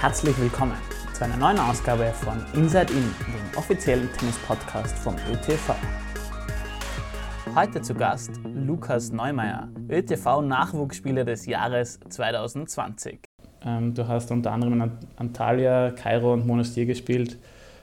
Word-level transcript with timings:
herzlich 0.00 0.40
willkommen 0.40 0.72
zu 1.12 1.24
einer 1.24 1.36
neuen 1.36 1.58
Ausgabe 1.58 2.06
von 2.14 2.42
Inside 2.54 2.90
In, 2.90 3.02
dem 3.02 3.58
offiziellen 3.58 4.08
Tennis-Podcast 4.18 4.96
vom 4.96 5.14
ÖTV. 5.30 5.74
Heute 7.54 7.82
zu 7.82 7.92
Gast 7.92 8.30
Lukas 8.44 9.12
Neumeier, 9.12 9.68
ÖTV-Nachwuchsspieler 9.90 11.26
des 11.26 11.44
Jahres 11.44 12.00
2020. 12.08 13.20
Ähm, 13.66 13.92
du 13.92 14.08
hast 14.08 14.30
unter 14.30 14.52
anderem 14.52 14.80
in 14.80 14.90
Antalya, 15.16 15.90
Kairo 15.90 16.32
und 16.32 16.46
Monastir 16.46 16.86
gespielt. 16.86 17.36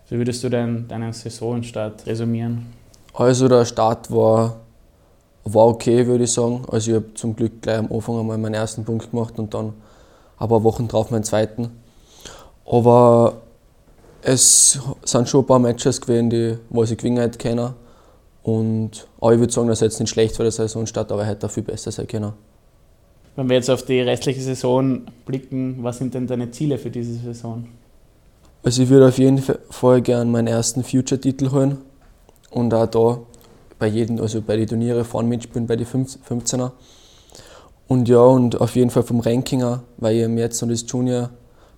Wie 0.09 0.18
würdest 0.18 0.43
du 0.43 0.49
denn 0.49 0.88
deinen 0.88 1.13
Saisonstart 1.13 2.07
resümieren? 2.07 2.65
Also 3.13 3.47
der 3.47 3.63
Start 3.63 4.09
war, 4.09 4.61
war 5.43 5.68
okay, 5.68 6.07
würde 6.07 6.23
ich 6.23 6.34
sagen. 6.34 6.65
Also 6.71 6.89
ich 6.89 6.95
habe 6.95 7.13
zum 7.13 7.36
Glück 7.36 7.61
gleich 7.61 7.77
am 7.77 7.91
Anfang 7.91 8.19
einmal 8.19 8.39
meinen 8.39 8.55
ersten 8.55 8.83
Punkt 8.83 9.11
gemacht 9.11 9.37
und 9.37 9.54
dann 9.54 9.73
ein 10.39 10.47
paar 10.49 10.63
Wochen 10.63 10.87
drauf 10.87 11.11
meinen 11.11 11.23
zweiten. 11.23 11.69
Aber 12.69 13.41
es 14.21 14.79
sind 15.03 15.29
schon 15.29 15.43
ein 15.43 15.47
paar 15.47 15.59
Matches 15.59 16.01
gewesen, 16.01 16.29
die, 16.29 16.57
was 16.69 16.91
ich 16.91 16.97
gewinnen 16.97 17.17
hätte 17.17 17.37
können. 17.37 17.73
Und, 18.43 19.07
aber 19.19 19.33
ich 19.33 19.39
würde 19.39 19.53
sagen, 19.53 19.67
dass 19.67 19.79
jetzt 19.81 19.99
nicht 19.99 20.09
schlecht 20.09 20.37
war 20.37 20.43
der 20.43 20.51
Saisonstart, 20.51 21.11
aber 21.11 21.25
hätte 21.25 21.47
auch 21.47 21.51
viel 21.51 21.63
besser 21.63 21.91
sein 21.91 22.07
können. 22.07 22.33
Wenn 23.35 23.49
wir 23.49 23.57
jetzt 23.57 23.69
auf 23.69 23.83
die 23.83 24.01
restliche 24.01 24.41
Saison 24.41 25.01
blicken, 25.25 25.77
was 25.81 25.97
sind 25.99 26.13
denn 26.13 26.27
deine 26.27 26.49
Ziele 26.51 26.77
für 26.77 26.89
diese 26.89 27.13
Saison? 27.15 27.67
Also 28.63 28.83
ich 28.83 28.89
würde 28.89 29.07
auf 29.07 29.18
jeden 29.18 29.41
Fall 29.69 30.01
gerne 30.01 30.29
meinen 30.29 30.47
ersten 30.47 30.83
Future-Titel 30.83 31.51
holen 31.51 31.77
und 32.49 32.73
auch 32.73 32.88
da 32.88 33.19
bei 33.79 33.88
jedem, 33.88 34.19
also 34.19 34.41
bei 34.41 34.57
den 34.57 34.67
Turnieren 34.67 35.05
vorne 35.05 35.29
mitspielen, 35.29 35.67
bei 35.67 35.75
den 35.75 35.85
15er. 35.85 36.71
Und 37.88 38.09
ja, 38.09 38.19
und 38.19 38.59
auf 38.59 38.75
jeden 38.75 38.89
Fall 38.89 39.03
vom 39.03 39.19
Ranking 39.19 39.63
auch, 39.63 39.79
weil 39.97 40.15
ich 40.15 40.27
jetzt 40.37 40.61
noch 40.61 40.69
das 40.69 40.83
Junior 40.87 41.29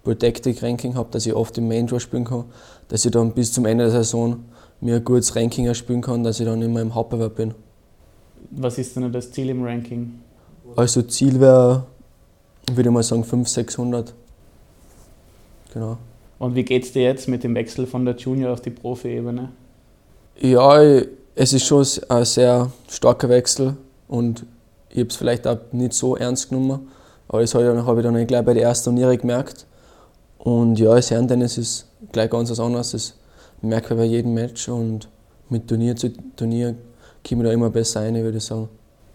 Protected 0.09 0.63
Ranking 0.63 0.95
habe, 0.95 1.09
dass 1.11 1.27
ich 1.27 1.35
oft 1.35 1.55
im 1.59 1.67
Main 1.67 1.85
Draw 1.85 1.99
spielen 1.99 2.25
kann, 2.25 2.45
dass 2.87 3.05
ich 3.05 3.11
dann 3.11 3.31
bis 3.31 3.53
zum 3.53 3.65
Ende 3.65 3.83
der 3.83 3.91
Saison 3.91 4.43
mir 4.81 4.95
ein 4.95 5.03
gutes 5.03 5.35
Ranking 5.35 5.67
erspielen 5.67 6.01
kann, 6.01 6.23
dass 6.23 6.39
ich 6.39 6.47
dann 6.47 6.63
immer 6.63 6.81
im 6.81 6.95
Hauptbewerb 6.95 7.35
bin. 7.35 7.53
Was 8.49 8.79
ist 8.79 8.95
denn 8.95 9.11
das 9.11 9.31
Ziel 9.31 9.49
im 9.49 9.63
Ranking? 9.63 10.19
Also 10.75 11.03
Ziel 11.03 11.39
wäre, 11.39 11.85
würde 12.71 12.89
ich 12.89 12.93
mal 12.93 13.03
sagen, 13.03 13.23
500, 13.23 13.49
600. 13.49 14.13
Genau. 15.75 15.97
Und 16.39 16.55
wie 16.55 16.63
geht 16.63 16.85
es 16.85 16.91
dir 16.91 17.03
jetzt 17.03 17.27
mit 17.27 17.43
dem 17.43 17.53
Wechsel 17.53 17.85
von 17.85 18.03
der 18.03 18.15
Junior 18.15 18.53
auf 18.53 18.61
die 18.61 18.71
Profi-Ebene? 18.71 19.49
Ja, 20.41 20.81
es 21.35 21.53
ist 21.53 21.65
schon 21.65 21.85
ein 22.07 22.25
sehr 22.25 22.71
starker 22.89 23.29
Wechsel 23.29 23.77
und 24.07 24.43
ich 24.89 25.01
habe 25.01 25.09
es 25.09 25.15
vielleicht 25.17 25.45
auch 25.45 25.59
nicht 25.71 25.93
so 25.93 26.15
ernst 26.15 26.49
genommen, 26.49 26.89
aber 27.27 27.41
das 27.41 27.53
habe 27.53 27.99
ich 27.99 28.03
dann 28.03 28.25
gleich 28.25 28.43
bei 28.43 28.55
der 28.55 28.63
ersten 28.63 28.85
Turniere 28.85 29.15
gemerkt. 29.15 29.67
Und 30.39 30.79
ja, 30.79 30.95
das 30.95 31.11
Herrentennis 31.11 31.57
ist 31.57 31.87
gleich 32.11 32.29
ganz 32.29 32.49
was 32.49 32.59
anderes. 32.59 32.91
Das 32.91 33.13
merke 33.61 33.93
ich 33.93 33.99
bei 33.99 34.05
jedem 34.05 34.33
Match 34.33 34.67
und 34.69 35.07
mit 35.49 35.67
Turnier 35.67 35.95
zu 35.95 36.11
Turnier 36.35 36.75
komme 37.27 37.43
ich 37.43 37.49
da 37.49 37.53
immer 37.53 37.69
besser 37.69 38.01
rein, 38.01 38.15
würde 38.15 38.37
ich 38.37 38.45
sagen. 38.45 38.69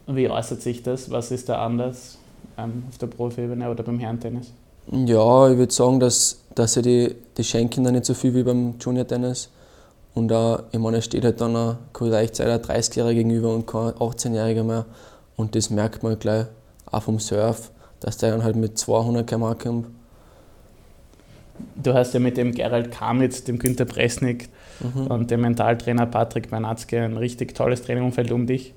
Und 0.06 0.16
wie 0.16 0.28
äußert 0.28 0.60
sich 0.60 0.82
das? 0.82 1.10
Was 1.10 1.30
ist 1.30 1.48
da 1.48 1.64
anders 1.64 2.18
ähm, 2.58 2.84
auf 2.88 2.98
der 2.98 3.06
Profi-Ebene 3.06 3.70
oder 3.70 3.82
beim 3.82 3.98
Herrentennis? 3.98 4.52
Ja, 4.90 5.50
ich 5.50 5.56
würde 5.56 5.72
sagen, 5.72 5.98
dass, 5.98 6.40
dass 6.54 6.74
die, 6.74 7.14
die 7.36 7.44
schenken 7.44 7.84
da 7.84 7.90
nicht 7.90 8.04
so 8.04 8.12
viel 8.12 8.34
wie 8.34 8.42
beim 8.42 8.74
Junior-Tennis. 8.78 9.48
Und 10.14 10.30
auch, 10.32 10.64
ich 10.70 10.78
meine, 10.78 10.98
es 10.98 11.06
steht 11.06 11.24
halt 11.24 11.40
dann 11.40 11.56
auch, 11.56 11.76
kann 11.92 12.08
leicht 12.08 12.36
sein, 12.36 12.48
ein 12.48 12.60
30-Jähriger 12.60 13.14
gegenüber 13.14 13.54
und 13.54 13.66
kein 13.66 13.92
18-Jähriger 13.92 14.62
mehr. 14.62 14.84
Und 15.36 15.56
das 15.56 15.70
merkt 15.70 16.02
man 16.02 16.18
gleich 16.18 16.46
auch 16.90 17.02
vom 17.02 17.18
Surf, 17.18 17.70
dass 18.00 18.18
der 18.18 18.32
dann 18.32 18.44
halt 18.44 18.56
mit 18.56 18.78
200 18.78 19.26
km 19.26 19.58
kommt. 19.58 19.86
Du 21.76 21.94
hast 21.94 22.14
ja 22.14 22.20
mit 22.20 22.36
dem 22.36 22.52
Gerald 22.52 22.90
Kamitz, 22.90 23.44
dem 23.44 23.58
Günter 23.58 23.84
Presnik 23.84 24.48
mhm. 24.80 25.06
und 25.06 25.30
dem 25.30 25.42
Mentaltrainer 25.42 26.06
Patrick 26.06 26.50
Bernatzke 26.50 27.02
ein 27.02 27.16
richtig 27.16 27.54
tolles 27.54 27.82
Trainingumfeld 27.82 28.32
um 28.32 28.46
dich. 28.46 28.74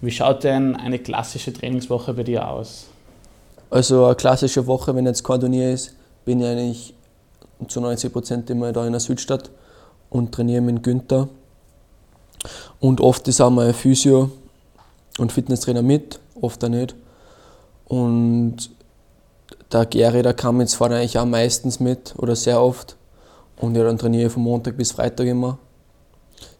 Wie 0.00 0.10
schaut 0.10 0.44
denn 0.44 0.76
eine 0.76 0.98
klassische 0.98 1.52
Trainingswoche 1.52 2.14
bei 2.14 2.24
dir 2.24 2.48
aus? 2.48 2.88
Also 3.70 4.04
eine 4.04 4.16
klassische 4.16 4.66
Woche, 4.66 4.94
wenn 4.94 5.06
jetzt 5.06 5.24
kein 5.24 5.40
Turnier 5.40 5.72
ist, 5.72 5.96
bin 6.24 6.40
ich 6.40 6.46
eigentlich 6.46 6.94
zu 7.68 7.80
90 7.80 8.12
Prozent 8.12 8.50
immer 8.50 8.72
da 8.72 8.84
in 8.86 8.92
der 8.92 9.00
Südstadt 9.00 9.50
und 10.10 10.32
trainiere 10.32 10.60
mit 10.60 10.82
Günther. 10.82 11.28
Und 12.80 13.00
oft 13.00 13.26
ist 13.28 13.40
auch 13.40 13.50
mein 13.50 13.72
Physio 13.72 14.30
und 15.18 15.32
Fitnesstrainer 15.32 15.82
mit, 15.82 16.20
oft 16.40 16.62
auch 16.64 16.68
nicht. 16.68 16.94
Und 17.86 18.70
der 19.72 19.86
Gary, 19.86 20.22
der 20.22 20.34
kam 20.34 20.60
jetzt 20.60 20.74
fährt 20.74 20.92
eigentlich 20.92 21.18
auch 21.18 21.24
meistens 21.24 21.80
mit 21.80 22.14
oder 22.18 22.36
sehr 22.36 22.60
oft. 22.60 22.96
Und 23.56 23.74
ja, 23.76 23.84
dann 23.84 23.98
trainiere 23.98 24.26
ich 24.26 24.32
von 24.32 24.42
Montag 24.42 24.76
bis 24.76 24.92
Freitag 24.92 25.26
immer. 25.26 25.58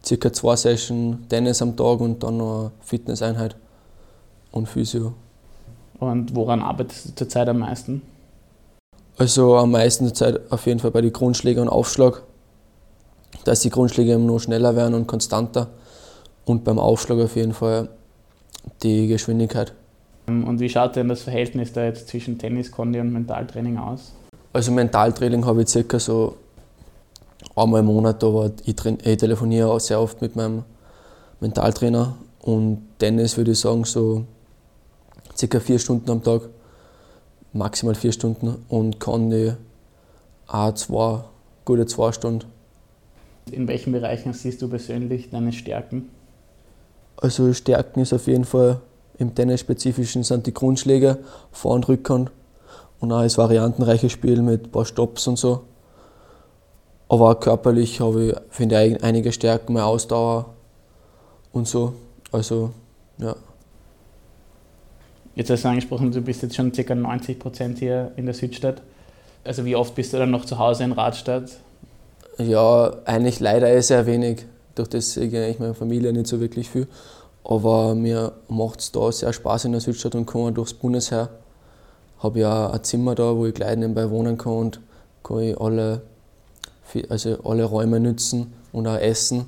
Circa 0.05 0.33
zwei 0.33 0.57
Sessions 0.57 1.19
Tennis 1.29 1.63
am 1.63 1.77
Tag 1.77 2.01
und 2.01 2.23
dann 2.23 2.37
noch 2.37 2.73
Fitnesseinheit 2.81 3.57
und 4.51 4.69
Physio. 4.69 5.15
Und 5.99 6.35
woran 6.35 6.63
arbeitest 6.63 7.07
du 7.07 7.15
zurzeit 7.15 7.49
am 7.49 7.61
meisten? 7.61 8.03
Also 9.19 9.57
am 9.57 9.71
meisten 9.71 10.07
zurzeit 10.07 10.41
auf 10.51 10.67
jeden 10.67 10.81
Fall 10.81 10.91
bei 10.91 11.01
den 11.01 11.13
Grundschlägen 11.13 11.63
und 11.63 11.69
Aufschlag. 11.69 12.23
Dass 13.45 13.61
die 13.61 13.71
Grundschläge 13.71 14.19
noch 14.19 14.39
schneller 14.39 14.77
werden 14.77 14.95
und 14.95 15.07
konstanter. 15.07 15.69
Und 16.45 16.65
beim 16.65 16.79
Aufschlag 16.79 17.19
auf 17.19 17.37
jeden 17.37 17.53
Fall 17.53 17.89
die 18.83 19.07
Geschwindigkeit. 19.07 19.75
Und 20.27 20.61
wie 20.61 20.69
schaut 20.69 20.97
denn 20.97 21.09
das 21.09 21.23
Verhältnis 21.23 21.73
da 21.73 21.85
jetzt 21.85 22.09
zwischen 22.09 22.39
Tenniskondi 22.39 23.01
und 23.01 23.13
Mentaltraining 23.13 23.79
aus? 23.79 24.13
Also 24.53 24.71
Mentaltraining 24.71 25.45
habe 25.45 25.63
ich 25.63 25.69
circa 25.69 25.99
so 25.99 26.37
einmal 27.57 27.81
im 27.81 27.87
Monat, 27.87 28.23
aber 28.23 28.53
ich, 28.65 28.77
ich 28.85 29.17
telefoniere 29.17 29.71
auch 29.71 29.81
sehr 29.81 30.01
oft 30.01 30.21
mit 30.21 30.37
meinem 30.37 30.65
Mentaltrainer 31.41 32.17
und 32.41 32.83
Tennis 32.99 33.37
würde 33.37 33.53
ich 33.53 33.61
sagen 33.61 33.85
so 33.85 34.25
circa 35.37 35.59
vier 35.59 35.79
Stunden 35.79 36.11
am 36.11 36.23
Tag, 36.23 36.43
maximal 37.53 37.95
vier 37.95 38.13
Stunden 38.13 38.65
und 38.69 39.01
Kondi 39.01 39.53
auch 40.47 40.75
zwei, 40.75 41.25
gute 41.65 41.87
zwei 41.87 42.13
Stunden. 42.13 42.47
In 43.51 43.67
welchen 43.67 43.93
Bereichen 43.93 44.33
siehst 44.33 44.63
du 44.63 44.69
persönlich 44.69 45.31
deine 45.31 45.53
Stärken? 45.53 46.11
Also 47.17 47.53
Stärken 47.53 48.01
ist 48.01 48.13
auf 48.13 48.27
jeden 48.27 48.45
Fall 48.45 48.81
im 49.19 49.35
Tennis-Spezifischen 49.35 50.23
sind 50.23 50.47
die 50.47 50.55
Grundschläge, 50.55 51.19
Vor- 51.51 51.75
und 51.75 51.89
Rückhand 51.89 52.31
und 53.01 53.13
auch 53.13 53.23
das 53.23 53.39
variantenreiche 53.39 54.11
Spiel 54.11 54.43
mit 54.43 54.65
ein 54.67 54.71
paar 54.71 54.85
Stops 54.85 55.27
und 55.27 55.39
so. 55.39 55.63
Aber 57.09 57.31
auch 57.31 57.41
körperlich 57.41 58.01
habe 58.01 58.25
ich, 58.25 58.35
finde 58.51 58.85
ich, 58.85 59.05
einige 59.05 59.33
Stärken, 59.33 59.75
mehr 59.75 59.87
Ausdauer 59.87 60.47
und 61.53 61.69
so. 61.69 61.95
Also, 62.31 62.71
ja. 63.19 63.37
Jetzt 65.35 65.51
hast 65.51 65.65
du 65.65 65.69
angesprochen, 65.69 66.13
du 66.13 66.21
bist 66.21 66.43
jetzt 66.43 66.57
schon 66.57 66.73
ca. 66.73 66.95
90 66.95 67.39
Prozent 67.39 67.79
hier 67.79 68.13
in 68.17 68.27
der 68.27 68.35
Südstadt. 68.35 68.83
Also 69.45 69.65
wie 69.65 69.77
oft 69.77 69.95
bist 69.95 70.13
du 70.13 70.19
dann 70.19 70.31
noch 70.31 70.45
zu 70.45 70.59
Hause 70.59 70.85
in 70.85 70.93
Radstadt? 70.93 71.51
Ja, 72.39 72.93
eigentlich 73.05 73.41
leider 73.41 73.69
eh 73.69 73.81
sehr 73.81 74.07
wenig. 74.07 74.45
Durch 74.75 74.89
das 74.89 75.13
sehe 75.13 75.27
ich 75.27 75.37
eigentlich 75.37 75.59
meine 75.59 75.75
Familie 75.75 76.13
nicht 76.13 76.27
so 76.27 76.41
wirklich 76.41 76.71
viel. 76.71 76.87
Aber 77.45 77.95
mir 77.95 78.33
macht 78.49 78.81
es 78.81 78.93
da 78.93 79.11
sehr 79.11 79.33
Spaß 79.33 79.65
in 79.65 79.73
der 79.73 79.81
Südstadt 79.81 80.15
und 80.15 80.27
komme 80.27 80.53
durchs 80.53 80.75
Bundesheer. 80.75 81.29
Habe 82.21 82.41
ja 82.41 82.71
ein 82.71 82.85
Zimmer 82.85 83.15
da, 83.15 83.37
wo 83.37 83.47
ich 83.47 83.55
gleich 83.55 83.77
nebenbei 83.77 84.09
wohnen 84.11 84.39
kann 84.39 84.53
und 84.53 84.81
kann 85.25 85.41
ich 85.41 85.61
alle, 85.61 86.03
also 87.09 87.39
alle 87.45 87.65
Räume 87.65 87.99
nützen 87.99 88.53
und 88.73 88.87
auch 88.87 88.99
essen. 88.99 89.47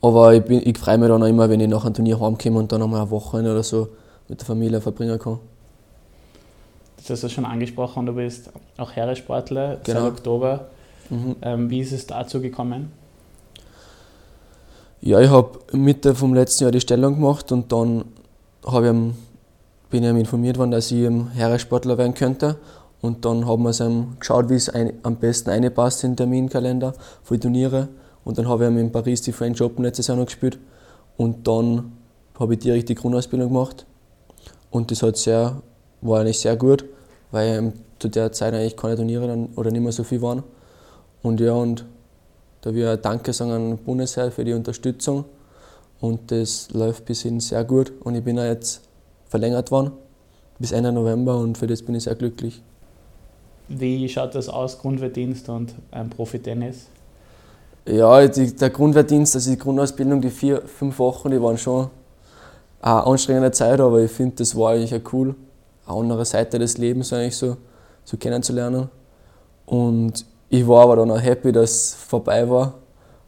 Aber 0.00 0.32
ich, 0.32 0.48
ich 0.48 0.78
freue 0.78 0.98
mich 0.98 1.08
dann 1.08 1.22
auch 1.22 1.26
immer, 1.26 1.50
wenn 1.50 1.60
ich 1.60 1.68
nach 1.68 1.84
einem 1.84 1.94
Turnier 1.94 2.20
heimkomme 2.20 2.58
und 2.60 2.70
dann 2.70 2.82
einmal 2.82 3.00
eine 3.00 3.10
Woche 3.10 3.38
oder 3.38 3.62
so 3.62 3.88
mit 4.28 4.40
der 4.40 4.46
Familie 4.46 4.80
verbringen 4.80 5.18
kann. 5.18 5.40
Das 6.98 7.10
hast 7.10 7.24
du 7.24 7.28
schon 7.28 7.44
angesprochen, 7.44 8.06
du 8.06 8.12
bist 8.12 8.50
auch 8.76 8.92
Herresportler 8.92 9.78
genau. 9.82 10.00
seit 10.00 10.12
Oktober. 10.12 10.68
Mhm. 11.10 11.36
Ähm, 11.42 11.70
wie 11.70 11.80
ist 11.80 11.92
es 11.92 12.06
dazu 12.06 12.40
gekommen? 12.40 12.92
Ja, 15.00 15.20
ich 15.20 15.30
habe 15.30 15.60
Mitte 15.72 16.14
vom 16.14 16.34
letzten 16.34 16.64
Jahr 16.64 16.72
die 16.72 16.80
Stellung 16.80 17.14
gemacht 17.14 17.52
und 17.52 17.70
dann 17.70 18.04
ich 18.66 18.72
bin 19.90 20.04
ich 20.04 20.10
informiert 20.10 20.58
worden, 20.58 20.72
dass 20.72 20.90
ich 20.90 21.08
Herrensportler 21.34 21.96
werden 21.96 22.14
könnte. 22.14 22.56
Und 23.00 23.24
dann 23.24 23.46
haben 23.46 23.62
wir 23.62 23.80
ihm 23.80 24.16
geschaut, 24.18 24.50
wie 24.50 24.56
es 24.56 24.68
ein, 24.68 24.92
am 25.04 25.16
besten 25.16 25.50
reinpasst 25.50 26.02
in 26.02 26.10
den 26.10 26.16
Terminkalender 26.16 26.94
für 27.22 27.34
die 27.34 27.40
Turniere. 27.40 27.88
Und 28.24 28.38
dann 28.38 28.48
habe 28.48 28.64
ich 28.64 28.76
in 28.76 28.90
Paris 28.90 29.22
die 29.22 29.32
French 29.32 29.62
Open 29.62 29.84
letztes 29.84 30.08
Jahr 30.08 30.16
noch 30.16 30.26
gespielt. 30.26 30.58
Und 31.16 31.46
dann 31.46 31.92
habe 32.38 32.54
ich 32.54 32.60
direkt 32.60 32.88
die 32.88 32.96
Grundausbildung 32.96 33.48
gemacht. 33.48 33.86
Und 34.70 34.90
das 34.90 35.02
hat 35.02 35.16
sehr, 35.16 35.62
war 36.00 36.20
eigentlich 36.20 36.40
sehr 36.40 36.56
gut, 36.56 36.84
weil 37.30 37.72
zu 38.00 38.08
der 38.08 38.32
Zeit 38.32 38.52
eigentlich 38.52 38.76
keine 38.76 38.96
Turniere 38.96 39.28
dann, 39.28 39.50
oder 39.54 39.70
nicht 39.70 39.80
mehr 39.80 39.92
so 39.92 40.02
viel 40.02 40.20
waren. 40.20 40.42
Und 41.22 41.40
ja, 41.40 41.52
und 41.52 41.84
da 42.60 42.70
ich 42.70 43.00
Danke 43.00 43.32
sagen 43.32 43.52
an 43.52 43.68
den 43.70 43.78
Bundesheer 43.78 44.30
für 44.30 44.44
die 44.44 44.52
Unterstützung. 44.52 45.24
Und 46.00 46.30
das 46.30 46.70
läuft 46.72 47.04
bis 47.04 47.22
hin 47.22 47.40
sehr 47.40 47.64
gut. 47.64 47.92
Und 48.00 48.14
ich 48.14 48.22
bin 48.22 48.36
ja 48.36 48.46
jetzt 48.46 48.82
verlängert 49.28 49.70
worden 49.70 49.92
bis 50.58 50.72
Ende 50.72 50.92
November 50.92 51.38
und 51.38 51.56
für 51.56 51.66
das 51.66 51.82
bin 51.82 51.94
ich 51.94 52.04
sehr 52.04 52.14
glücklich. 52.14 52.62
Wie 53.68 54.08
schaut 54.08 54.34
das 54.34 54.48
aus, 54.48 54.78
Grundwehrdienst 54.78 55.48
und 55.48 55.74
ein 55.90 56.10
Profi-Tennis? 56.10 56.86
Ja, 57.86 58.26
die, 58.26 58.54
der 58.54 58.70
Grundwehrdienst, 58.70 59.34
also 59.34 59.50
die 59.50 59.58
Grundausbildung, 59.58 60.20
die 60.20 60.30
vier, 60.30 60.62
fünf 60.62 60.98
Wochen, 60.98 61.30
die 61.30 61.40
waren 61.40 61.56
schon 61.56 61.90
eine 62.80 63.06
anstrengende 63.06 63.50
Zeit, 63.52 63.80
aber 63.80 64.00
ich 64.00 64.10
finde, 64.10 64.36
das 64.36 64.56
war 64.56 64.72
eigentlich 64.72 64.94
auch 64.94 65.12
cool, 65.12 65.34
eine 65.86 65.96
andere 65.96 66.24
Seite 66.24 66.58
des 66.58 66.78
Lebens 66.78 67.12
eigentlich 67.12 67.36
so, 67.36 67.56
so 68.04 68.16
kennenzulernen. 68.16 68.88
Und 69.66 70.24
ich 70.50 70.66
war 70.66 70.82
aber 70.82 70.96
dann 70.96 71.10
auch 71.10 71.20
happy, 71.20 71.52
dass 71.52 71.70
es 71.70 71.94
vorbei 71.94 72.48
war 72.48 72.74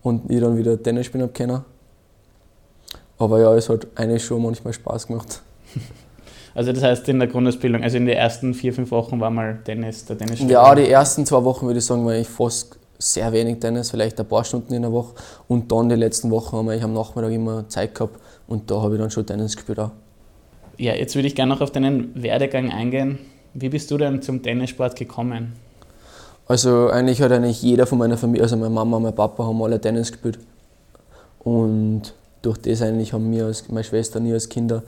und 0.03 0.31
ich 0.31 0.41
dann 0.41 0.57
wieder 0.57 0.83
Tennis 0.83 1.07
spielen 1.07 1.23
habe 1.23 1.33
können. 1.33 1.63
Aber 3.19 3.41
ja, 3.41 3.55
es 3.55 3.69
hat 3.69 3.87
eigentlich 3.95 4.25
schon 4.25 4.43
manchmal 4.43 4.73
Spaß 4.73 5.07
gemacht. 5.07 5.43
Also 6.53 6.73
das 6.73 6.83
heißt 6.83 7.09
in 7.09 7.21
der 7.21 7.29
Grundausbildung, 7.29 7.85
also 7.85 7.97
in 7.97 8.07
den 8.07 8.17
ersten 8.17 8.55
vier, 8.55 8.73
fünf 8.73 8.91
Wochen 8.91 9.21
war 9.21 9.31
mal 9.31 9.61
Tennis, 9.65 10.05
der 10.05 10.19
Tennis. 10.19 10.41
Ja, 10.41 10.75
die 10.75 10.89
ersten 10.89 11.25
zwei 11.25 11.45
Wochen 11.45 11.65
würde 11.67 11.79
ich 11.79 11.85
sagen, 11.85 12.05
war 12.05 12.15
ich 12.15 12.29
fast 12.29 12.77
sehr 12.99 13.33
wenig 13.33 13.61
Tennis, 13.61 13.91
vielleicht 13.91 14.19
ein 14.19 14.27
paar 14.27 14.45
Stunden 14.45 14.75
in 14.75 14.83
der 14.83 14.93
Woche. 14.93 15.15
Und 15.47 15.71
dann 15.71 15.89
die 15.89 15.95
letzten 15.95 16.31
Wochen 16.31 16.57
haben 16.57 16.69
wir 16.69 16.83
am 16.83 16.93
Nachmittag 16.93 17.31
immer 17.31 17.69
Zeit 17.69 17.95
gehabt 17.95 18.19
und 18.49 18.69
da 18.69 18.83
habe 18.83 18.97
ich 18.97 19.01
dann 19.01 19.11
schon 19.11 19.25
Tennis 19.25 19.55
gespielt 19.55 19.79
auch. 19.79 19.93
Ja, 20.77 20.95
jetzt 20.95 21.15
würde 21.15 21.29
ich 21.29 21.35
gerne 21.35 21.55
noch 21.55 21.61
auf 21.61 21.71
deinen 21.71 22.21
Werdegang 22.21 22.73
eingehen. 22.73 23.19
Wie 23.55 23.69
bist 23.69 23.91
du 23.91 23.97
denn 23.97 24.21
zum 24.23 24.43
Tennissport 24.43 24.97
gekommen? 24.97 25.53
Also 26.51 26.89
eigentlich 26.89 27.23
hat 27.23 27.31
eigentlich 27.31 27.63
jeder 27.63 27.87
von 27.87 27.99
meiner 27.99 28.17
Familie, 28.17 28.43
also 28.43 28.57
meine 28.57 28.71
Mama 28.71 28.97
und 28.97 29.05
mein 29.05 29.15
Papa 29.15 29.45
haben 29.45 29.63
alle 29.63 29.81
Tennis 29.81 30.11
gespielt. 30.11 30.41
Und 31.39 32.13
durch 32.43 32.59
das 32.59 32.83
eigentlich 32.83 33.13
haben 33.13 33.31
wir 33.31 33.47
als, 33.47 33.69
meine 33.69 33.85
Schwester 33.85 34.19
und 34.19 34.27
ich 34.27 34.33
als 34.33 34.49
Kinder 34.49 34.83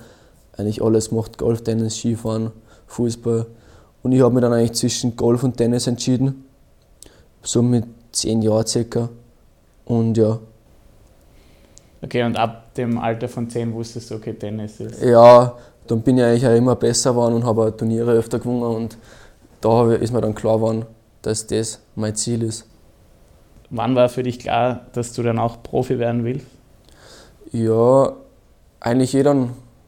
eigentlich 0.56 0.82
alles 0.82 1.10
gemacht, 1.10 1.38
Golf, 1.38 1.62
Tennis, 1.62 1.94
Skifahren, 1.98 2.50
Fußball. 2.88 3.46
Und 4.02 4.10
ich 4.10 4.20
habe 4.20 4.34
mich 4.34 4.42
dann 4.42 4.52
eigentlich 4.52 4.72
zwischen 4.72 5.14
Golf 5.14 5.44
und 5.44 5.56
Tennis 5.56 5.86
entschieden, 5.86 6.44
so 7.44 7.62
mit 7.62 7.84
zehn 8.10 8.42
Jahren 8.42 8.66
circa. 8.66 9.08
Und 9.84 10.18
ja. 10.18 10.40
Okay, 12.02 12.24
und 12.24 12.36
ab 12.36 12.74
dem 12.74 12.98
Alter 12.98 13.28
von 13.28 13.48
zehn 13.48 13.72
wusstest 13.72 14.10
du, 14.10 14.16
okay, 14.16 14.32
Tennis 14.32 14.80
ist. 14.80 15.00
Ja, 15.00 15.56
dann 15.86 16.00
bin 16.02 16.18
ich 16.18 16.24
eigentlich 16.24 16.44
auch 16.44 16.56
immer 16.56 16.74
besser 16.74 17.10
geworden 17.10 17.34
und 17.34 17.44
habe 17.44 17.72
Turniere 17.76 18.10
öfter 18.14 18.40
gewonnen. 18.40 18.64
Und 18.64 18.98
da 19.60 19.92
ist 19.92 20.12
mir 20.12 20.20
dann 20.20 20.34
klar 20.34 20.56
geworden, 20.56 20.86
dass 21.22 21.46
das 21.46 21.80
mein 21.94 22.14
Ziel 22.14 22.42
ist. 22.42 22.66
Wann 23.70 23.94
war 23.94 24.08
für 24.08 24.22
dich 24.22 24.38
klar, 24.38 24.86
dass 24.92 25.12
du 25.14 25.22
dann 25.22 25.38
auch 25.38 25.62
Profi 25.62 25.98
werden 25.98 26.24
willst? 26.24 26.46
Ja, 27.52 28.12
eigentlich 28.80 29.12
jeder 29.12 29.34
eh 29.34 29.46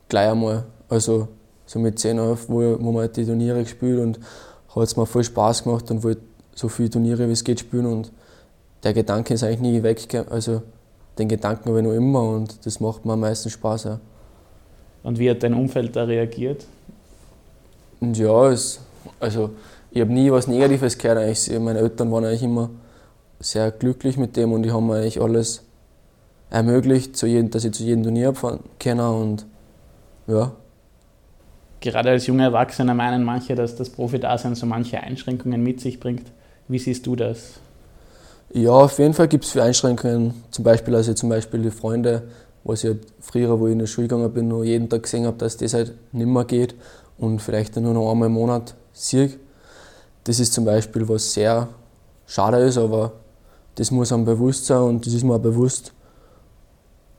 gleich 0.08 0.30
einmal. 0.30 0.64
Also 0.88 1.28
so 1.66 1.78
mit 1.78 1.98
10, 1.98 2.18
11, 2.18 2.48
wo, 2.48 2.76
wo 2.80 2.92
man 2.92 3.12
die 3.12 3.24
Turniere 3.24 3.62
gespielt 3.62 4.00
und 4.00 4.18
hat 4.74 4.82
es 4.82 4.96
mir 4.96 5.06
voll 5.06 5.24
Spaß 5.24 5.64
gemacht 5.64 5.90
und 5.90 6.02
wollte 6.02 6.22
so 6.54 6.68
viele 6.68 6.90
Turniere 6.90 7.28
wie 7.28 7.32
es 7.32 7.44
geht 7.44 7.60
spielen 7.60 7.86
und 7.86 8.12
der 8.82 8.92
Gedanke 8.92 9.34
ist 9.34 9.42
eigentlich 9.42 9.60
nie 9.60 9.82
weg. 9.82 10.26
Also 10.30 10.62
den 11.18 11.28
Gedanken 11.28 11.68
habe 11.68 11.80
ich 11.80 11.84
noch 11.84 11.92
immer 11.92 12.22
und 12.22 12.64
das 12.66 12.80
macht 12.80 13.04
mir 13.04 13.14
am 13.14 13.20
meisten 13.20 13.50
Spaß. 13.50 13.84
Ja. 13.84 14.00
Und 15.02 15.18
wie 15.18 15.30
hat 15.30 15.42
dein 15.42 15.54
Umfeld 15.54 15.96
da 15.96 16.04
reagiert? 16.04 16.66
Und 18.00 18.16
ja, 18.18 18.50
es, 18.50 18.80
also 19.20 19.50
ich 19.94 20.00
habe 20.00 20.12
nie 20.12 20.30
was 20.32 20.48
Negatives 20.48 20.98
gehört. 20.98 21.18
Eigentlich. 21.18 21.58
Meine 21.60 21.78
Eltern 21.78 22.10
waren 22.10 22.24
eigentlich 22.24 22.42
immer 22.42 22.68
sehr 23.38 23.70
glücklich 23.70 24.16
mit 24.16 24.36
dem 24.36 24.52
und 24.52 24.64
die 24.64 24.72
haben 24.72 24.88
mir 24.88 24.96
eigentlich 24.96 25.20
alles 25.20 25.62
ermöglicht, 26.50 27.16
zu 27.16 27.26
jedem, 27.26 27.50
dass 27.50 27.64
ich 27.64 27.72
zu 27.72 27.84
jedem 27.84 28.02
Turnier 28.02 28.34
fahren 28.34 28.60
kann 28.80 28.98
und 28.98 29.46
ja. 30.26 30.52
Gerade 31.80 32.10
als 32.10 32.26
junger 32.26 32.44
Erwachsener 32.44 32.94
meinen 32.94 33.22
manche, 33.22 33.54
dass 33.54 33.76
das 33.76 33.88
Profi-Dasein 33.90 34.56
so 34.56 34.66
manche 34.66 34.98
Einschränkungen 35.00 35.62
mit 35.62 35.80
sich 35.80 36.00
bringt. 36.00 36.26
Wie 36.66 36.78
siehst 36.78 37.06
du 37.06 37.14
das? 37.14 37.60
Ja, 38.52 38.72
auf 38.72 38.98
jeden 38.98 39.14
Fall 39.14 39.28
gibt 39.28 39.44
es 39.44 39.52
viele 39.52 39.64
Einschränkungen. 39.64 40.34
Zum 40.50 40.64
Beispiel, 40.64 40.94
also 40.94 41.14
zum 41.14 41.28
Beispiel 41.28 41.62
die 41.62 41.70
Freunde, 41.70 42.22
was 42.64 42.82
ich 42.82 42.90
halt 42.90 43.06
früher, 43.20 43.60
wo 43.60 43.66
ich 43.68 43.72
in 43.72 43.78
der 43.78 43.86
Schule 43.86 44.08
gegangen 44.08 44.32
bin, 44.32 44.48
noch 44.48 44.64
jeden 44.64 44.88
Tag 44.88 45.04
gesehen 45.04 45.26
habe, 45.26 45.36
dass 45.36 45.56
das 45.56 45.74
halt 45.74 45.92
nicht 46.12 46.26
mehr 46.26 46.44
geht 46.44 46.74
und 47.16 47.40
vielleicht 47.40 47.76
nur 47.76 47.94
noch 47.94 48.10
einmal 48.10 48.26
im 48.26 48.32
Monat 48.32 48.74
sehe. 48.92 49.30
Das 50.24 50.40
ist 50.40 50.54
zum 50.54 50.64
Beispiel 50.64 51.06
was 51.08 51.34
sehr 51.34 51.68
schade 52.26 52.58
ist, 52.58 52.78
aber 52.78 53.12
das 53.74 53.90
muss 53.90 54.12
einem 54.12 54.24
bewusst 54.24 54.66
sein 54.66 54.82
und 54.82 55.06
das 55.06 55.12
ist 55.12 55.22
mir 55.22 55.34
auch 55.34 55.40
bewusst. 55.40 55.92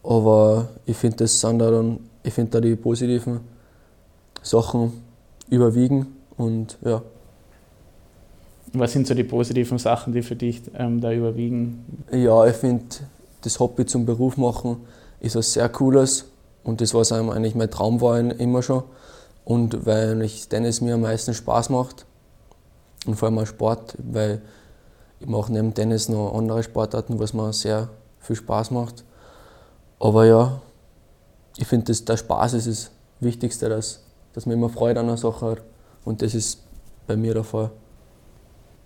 Aber 0.04 0.69
ich 0.86 0.98
finde, 0.98 1.18
das 1.18 1.40
sind 1.40 1.60
da 1.60 1.69
dann, 1.69 2.00
ich 2.24 2.34
finde 2.34 2.52
da 2.52 2.62
die 2.62 2.75
positiven 2.75 3.42
Sachen 4.42 4.94
überwiegen 5.50 6.07
und 6.38 6.78
ja. 6.84 7.02
Was 8.74 8.92
sind 8.92 9.08
so 9.08 9.13
die 9.13 9.24
positiven 9.24 9.78
Sachen, 9.78 10.13
die 10.13 10.22
für 10.22 10.36
dich 10.36 10.63
ähm, 10.75 11.00
da 11.00 11.12
überwiegen? 11.12 12.06
Ja, 12.12 12.46
ich 12.46 12.56
finde, 12.56 12.84
das 13.42 13.60
Hobby 13.60 13.86
zum 13.86 14.06
Beruf 14.06 14.38
machen 14.38 14.78
ist 15.19 15.36
was 15.36 15.54
sehr 15.54 15.69
Cooles 15.69 16.25
und 16.63 16.81
das, 16.81 16.94
was 16.94 17.12
einem 17.12 17.30
eigentlich 17.30 17.56
mein 17.56 17.72
Traum 17.72 18.01
war 18.01 18.19
immer 18.19 18.62
schon. 18.62 18.84
Und 19.44 19.86
weil 19.86 20.22
ich 20.24 20.50
Tennis 20.50 20.81
mir 20.81 20.96
am 20.96 21.01
meisten 21.01 21.34
Spaß 21.34 21.69
macht 21.69 22.06
und 23.07 23.16
vor 23.16 23.28
allem 23.28 23.40
auch 23.40 23.46
Sport, 23.46 23.96
weil 23.98 24.42
ich 25.19 25.28
mache 25.28 25.52
neben 25.52 25.74
Tennis 25.74 26.10
noch 26.10 26.34
andere 26.34 26.63
Sportarten, 26.63 27.19
was 27.19 27.34
mir 27.34 27.54
sehr 27.54 27.90
viel 28.19 28.36
Spaß 28.36 28.72
macht. 28.72 29.04
Aber 30.00 30.25
ja, 30.25 30.62
ich 31.57 31.68
finde, 31.68 31.94
der 31.94 32.18
Spaß 32.18 32.54
ist 32.54 32.68
das 32.68 32.92
Wichtigste, 33.19 33.69
dass, 33.69 34.04
dass 34.34 34.46
man 34.46 34.56
immer 34.56 34.69
Freude 34.69 35.00
an 35.00 35.07
einer 35.07 35.18
Sache 35.18 35.52
hat. 35.52 35.62
Und 36.04 36.22
das 36.22 36.36
ist 36.36 36.62
bei 37.07 37.16
mir 37.16 37.34
der 37.34 37.44
Fall. 37.44 37.72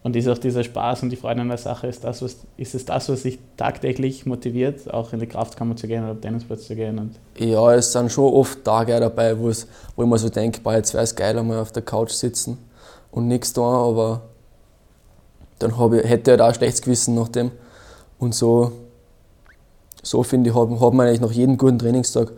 Und 0.01 0.15
ist 0.15 0.29
auch 0.29 0.37
dieser 0.37 0.63
Spaß 0.63 1.03
und 1.03 1.09
die 1.09 1.17
Freude 1.17 1.41
an 1.41 1.49
der 1.49 1.57
Sache, 1.57 1.87
ist, 1.87 2.05
das, 2.05 2.21
was, 2.21 2.37
ist 2.55 2.73
es 2.73 2.85
das, 2.85 3.09
was 3.09 3.23
dich 3.23 3.37
tagtäglich 3.57 4.25
motiviert, 4.25 4.91
auch 4.93 5.11
in 5.11 5.19
die 5.19 5.27
Kraftkammer 5.27 5.75
zu 5.75 5.87
gehen 5.87 6.03
oder 6.03 6.13
auf 6.13 6.21
Tennisplatz 6.21 6.67
zu 6.67 6.75
gehen? 6.75 6.99
Und 6.99 7.19
ja, 7.37 7.73
es 7.73 7.91
sind 7.91 8.09
schon 8.09 8.33
oft 8.33 8.63
Tage 8.63 8.97
dabei, 8.97 9.37
wo 9.37 9.49
ich 9.49 9.65
mir 9.97 10.17
so 10.17 10.29
denke, 10.29 10.61
jetzt 10.71 10.93
wäre 10.93 11.03
es 11.03 11.13
geil, 11.13 11.37
einmal 11.37 11.59
auf 11.59 11.73
der 11.73 11.81
Couch 11.81 12.11
sitzen 12.11 12.68
und 13.11 13.27
nichts 13.27 13.53
tun, 13.53 13.63
aber 13.63 14.21
dann 15.59 15.71
ich, 15.71 15.77
hätte 15.77 16.31
ich 16.31 16.39
halt 16.39 16.41
auch 16.41 16.47
ein 16.47 16.53
schlechtes 16.53 16.81
Gewissen 16.81 17.15
nach 17.15 17.27
dem. 17.29 17.51
Und 18.17 18.35
so 18.35 18.71
so 20.01 20.23
finde 20.23 20.49
ich, 20.49 20.55
haben, 20.55 20.79
haben 20.79 20.97
wir 20.97 21.03
eigentlich 21.03 21.21
nach 21.21 21.31
jedem 21.31 21.57
guten 21.57 21.79
Trainingstag, 21.79 22.31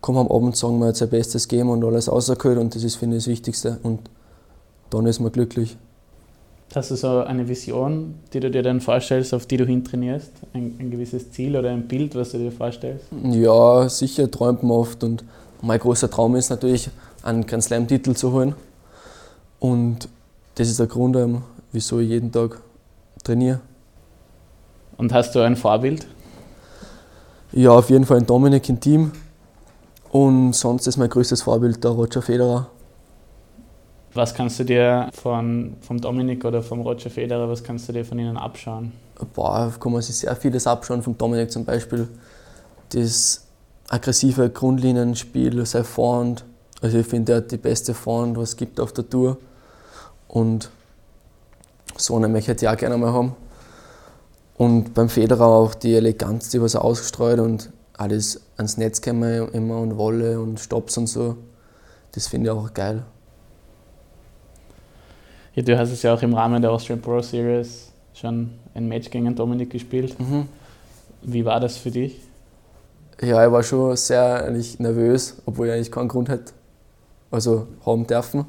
kommen 0.00 0.18
am 0.18 0.28
Abend, 0.28 0.56
sagen 0.56 0.78
wir 0.78 0.88
jetzt 0.88 1.02
ein 1.02 1.10
Bestes 1.10 1.48
geben 1.48 1.70
und 1.70 1.84
alles 1.84 2.10
rausgehört 2.10 2.58
und 2.58 2.74
das 2.74 2.84
ist, 2.84 2.96
finde 2.96 3.16
ich, 3.16 3.24
das 3.24 3.30
Wichtigste. 3.30 3.78
Und 3.82 4.00
dann 4.90 5.06
ist 5.06 5.20
man 5.20 5.32
glücklich. 5.32 5.76
Hast 6.74 6.92
du 6.92 6.94
so 6.94 7.18
eine 7.20 7.48
Vision, 7.48 8.14
die 8.32 8.38
du 8.38 8.50
dir 8.50 8.62
dann 8.62 8.80
vorstellst, 8.80 9.34
auf 9.34 9.46
die 9.46 9.56
du 9.56 9.64
hintrainierst? 9.66 10.30
Ein, 10.52 10.76
ein 10.78 10.90
gewisses 10.90 11.32
Ziel 11.32 11.56
oder 11.56 11.70
ein 11.70 11.88
Bild, 11.88 12.14
was 12.14 12.30
du 12.30 12.38
dir 12.38 12.52
vorstellst? 12.52 13.06
Ja, 13.24 13.88
sicher 13.88 14.30
träumt 14.30 14.62
man 14.62 14.72
oft 14.72 15.02
und 15.02 15.24
mein 15.62 15.80
großer 15.80 16.08
Traum 16.08 16.36
ist 16.36 16.50
natürlich, 16.50 16.88
einen 17.22 17.44
Grand 17.44 17.64
Slam-Titel 17.64 18.14
zu 18.14 18.32
holen. 18.32 18.54
Und 19.60 20.08
das 20.56 20.68
ist 20.68 20.80
der 20.80 20.88
Grund, 20.88 21.14
ähm, 21.16 21.42
wieso 21.70 22.00
ich 22.00 22.08
jeden 22.08 22.32
Tag 22.32 22.60
trainiere. 23.22 23.60
Und 24.96 25.12
hast 25.12 25.34
du 25.34 25.40
ein 25.40 25.56
Vorbild? 25.56 26.06
Ja, 27.52 27.70
auf 27.70 27.88
jeden 27.90 28.04
Fall 28.04 28.18
ein 28.18 28.26
Dominik 28.26 28.68
im 28.68 28.80
Team. 28.80 29.12
Und 30.10 30.54
sonst 30.54 30.86
ist 30.86 30.96
mein 30.96 31.08
größtes 31.08 31.42
Vorbild 31.42 31.82
der 31.84 31.92
Roger 31.92 32.22
Federer. 32.22 32.68
Was 34.12 34.34
kannst 34.34 34.58
du 34.58 34.64
dir 34.64 35.08
von, 35.12 35.76
vom 35.80 36.00
Dominik 36.00 36.44
oder 36.44 36.62
vom 36.62 36.80
Roger 36.80 37.10
Federer, 37.10 37.48
was 37.48 37.62
kannst 37.62 37.88
du 37.88 37.92
dir 37.92 38.04
von 38.04 38.18
ihnen 38.18 38.36
abschauen? 38.36 38.92
Boah, 39.34 39.72
kann 39.78 39.92
man 39.92 40.02
sich 40.02 40.16
sehr 40.16 40.34
vieles 40.34 40.66
abschauen. 40.66 41.02
Vom 41.02 41.16
Dominik 41.16 41.52
zum 41.52 41.64
Beispiel 41.64 42.08
das 42.88 43.46
aggressive 43.88 44.50
Grundlinienspiel, 44.50 45.64
sein 45.64 45.84
Vorhand. 45.84 46.44
Also 46.82 46.98
ich 46.98 47.06
finde, 47.06 47.32
er 47.32 47.38
hat 47.38 47.52
die 47.52 47.56
beste 47.56 47.94
Vorhand, 47.94 48.36
was 48.36 48.50
es 48.50 48.56
gibt 48.56 48.80
auf 48.80 48.92
der 48.92 49.08
Tour. 49.08 49.36
Und 50.30 50.70
so 51.96 52.16
eine 52.16 52.28
möchte 52.28 52.52
ich 52.52 52.68
auch 52.68 52.76
gerne 52.76 52.96
mal 52.96 53.12
haben. 53.12 53.34
Und 54.56 54.94
beim 54.94 55.08
Federer 55.08 55.46
auch 55.46 55.74
die 55.74 55.94
Eleganz, 55.94 56.50
die 56.50 56.62
was 56.62 56.74
er 56.74 56.84
ausgestreut 56.84 57.40
und 57.40 57.70
alles 57.94 58.40
ans 58.56 58.76
Netz 58.76 59.02
kommen 59.02 59.48
immer 59.52 59.80
und 59.80 59.96
Wolle 59.96 60.40
und 60.40 60.60
Stops 60.60 60.96
und 60.98 61.08
so. 61.08 61.36
Das 62.12 62.28
finde 62.28 62.50
ich 62.50 62.56
auch 62.56 62.72
geil. 62.72 63.02
Ja, 65.54 65.62
du 65.64 65.76
hast 65.76 65.90
es 65.90 66.02
ja 66.02 66.14
auch 66.14 66.22
im 66.22 66.32
Rahmen 66.32 66.62
der 66.62 66.70
Austrian 66.70 67.00
Pro 67.00 67.20
Series 67.20 67.90
schon 68.14 68.52
ein 68.74 68.86
Match 68.86 69.10
gegen 69.10 69.34
Dominik 69.34 69.70
gespielt. 69.70 70.18
Mhm. 70.20 70.46
Wie 71.22 71.44
war 71.44 71.58
das 71.58 71.76
für 71.76 71.90
dich? 71.90 72.20
Ja, 73.20 73.44
ich 73.44 73.52
war 73.52 73.62
schon 73.64 73.96
sehr 73.96 74.44
eigentlich 74.44 74.78
nervös, 74.78 75.36
obwohl 75.44 75.66
ich 75.66 75.72
eigentlich 75.72 75.90
keinen 75.90 76.08
Grund 76.08 76.28
hätte, 76.28 76.52
also 77.30 77.66
haben 77.84 78.06
dürfen. 78.06 78.46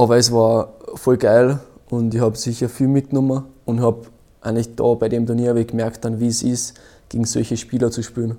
Aber 0.00 0.16
es 0.16 0.32
war 0.32 0.72
voll 0.94 1.18
geil 1.18 1.58
und 1.90 2.14
ich 2.14 2.22
habe 2.22 2.34
sicher 2.34 2.70
viel 2.70 2.88
mitgenommen 2.88 3.44
und 3.66 3.82
habe 3.82 4.06
eigentlich 4.40 4.74
da 4.74 4.94
bei 4.94 5.10
dem 5.10 5.26
Turnier 5.26 5.54
ich 5.56 5.66
gemerkt, 5.66 6.06
dann, 6.06 6.18
wie 6.20 6.28
es 6.28 6.42
ist, 6.42 6.80
gegen 7.10 7.26
solche 7.26 7.58
Spieler 7.58 7.90
zu 7.90 8.02
spielen. 8.02 8.38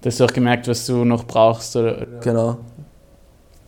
Du 0.00 0.06
hast 0.06 0.22
auch 0.22 0.32
gemerkt, 0.32 0.68
was 0.68 0.86
du 0.86 1.04
noch 1.04 1.24
brauchst? 1.24 1.74
Oder? 1.74 2.06
Genau. 2.22 2.58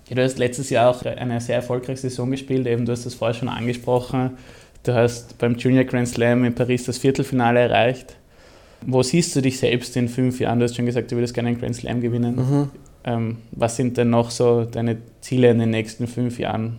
Du 0.09 0.23
hast 0.23 0.39
letztes 0.39 0.71
Jahr 0.71 0.91
auch 0.91 1.05
eine 1.05 1.41
sehr 1.41 1.57
erfolgreiche 1.57 2.03
Saison 2.03 2.31
gespielt, 2.31 2.69
eben 2.69 2.87
du 2.87 2.93
hast 2.93 3.05
das 3.05 3.15
vorher 3.15 3.35
schon 3.35 3.49
angesprochen. 3.49 4.39
Du 4.85 4.95
hast 4.95 5.39
beim 5.39 5.57
Junior 5.57 5.83
Grand 5.83 6.07
Slam 6.07 6.45
in 6.45 6.55
Paris 6.55 6.85
das 6.85 6.99
Viertelfinale 6.99 7.59
erreicht. 7.59 8.15
Wo 8.87 9.03
siehst 9.03 9.35
du 9.35 9.43
dich 9.43 9.59
selbst 9.59 9.97
in 9.97 10.09
fünf 10.09 10.39
Jahren? 10.39 10.61
Du 10.61 10.67
hast 10.67 10.77
schon 10.77 10.87
gesagt, 10.87 11.11
du 11.11 11.17
würdest 11.17 11.35
gerne 11.35 11.49
einen 11.49 11.59
Grand 11.59 11.75
Slam 11.75 12.01
gewinnen. 12.01 12.37
Mhm. 12.37 12.71
Ähm, 13.05 13.39
was 13.53 13.77
sind 13.77 13.97
denn 13.97 14.11
noch 14.11 14.31
so 14.31 14.65
deine 14.65 14.99
Ziele 15.21 15.51
in 15.51 15.59
den 15.59 15.71
nächsten 15.71 16.07
fünf 16.07 16.39
Jahren? 16.39 16.79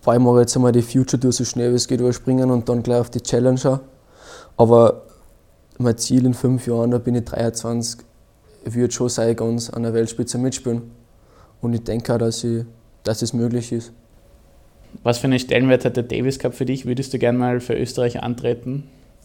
Vor 0.00 0.12
allem 0.12 0.26
ich 0.26 0.40
jetzt 0.40 0.56
einmal 0.56 0.72
die 0.72 0.82
Future 0.82 1.20
Tour 1.20 1.32
so 1.32 1.44
schnell 1.44 1.72
wie 1.72 1.76
es 1.76 1.88
geht 1.88 2.00
überspringen 2.00 2.50
und 2.50 2.68
dann 2.68 2.82
gleich 2.82 3.00
auf 3.00 3.10
die 3.10 3.22
Challenger. 3.22 3.80
Aber 4.56 5.02
mein 5.78 5.96
Ziel 5.98 6.26
in 6.26 6.34
fünf 6.34 6.66
Jahren, 6.66 6.90
da 6.90 6.98
bin 6.98 7.14
ich 7.14 7.24
23, 7.24 8.04
wird 8.64 8.92
schon 8.92 9.08
sein, 9.08 9.34
ganz 9.36 9.70
an 9.70 9.82
der 9.82 9.94
Weltspitze 9.94 10.38
mitspielen. 10.38 10.82
Und 11.60 11.72
ich 11.72 11.84
denke 11.84 12.14
auch, 12.14 12.18
dass, 12.18 12.44
ich, 12.44 12.64
dass 13.02 13.22
es 13.22 13.32
möglich 13.32 13.72
ist. 13.72 13.92
Was 15.02 15.18
für 15.18 15.24
einen 15.24 15.38
Stellenwert 15.38 15.84
hat 15.84 15.96
der 15.96 16.04
Davis 16.04 16.38
Cup 16.38 16.54
für 16.54 16.64
dich? 16.64 16.86
Würdest 16.86 17.12
du 17.12 17.18
gerne 17.18 17.38
mal 17.38 17.60
für 17.60 17.74
Österreich 17.74 18.22
antreten? 18.22 18.84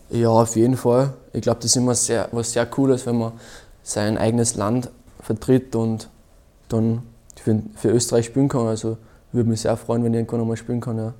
Ja, 0.09 0.29
auf 0.29 0.55
jeden 0.55 0.77
Fall. 0.77 1.13
Ich 1.33 1.41
glaube, 1.41 1.59
das 1.61 1.71
ist 1.71 1.75
immer 1.75 1.93
sehr, 1.93 2.27
was 2.31 2.53
sehr 2.53 2.65
Cooles, 2.65 3.05
wenn 3.05 3.17
man 3.17 3.33
sein 3.83 4.17
eigenes 4.17 4.55
Land 4.55 4.89
vertritt 5.19 5.75
und 5.75 6.09
dann 6.69 7.03
für, 7.35 7.61
für 7.75 7.89
Österreich 7.89 8.25
spielen 8.25 8.47
kann. 8.47 8.67
Also 8.67 8.97
würde 9.31 9.49
mich 9.49 9.61
sehr 9.61 9.77
freuen, 9.77 10.03
wenn 10.03 10.13
ich 10.13 10.19
irgendwann 10.19 10.41
einmal 10.41 10.57
spielen 10.57 10.81
kann. 10.81 10.97
Ja. 10.97 11.13